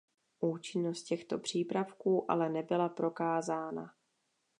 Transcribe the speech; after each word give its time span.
Účinnost 0.39 1.03
těchto 1.03 1.37
přípravků 1.39 2.31
ale 2.31 2.49
nebyla 2.49 2.89
prokázána. 2.89 3.93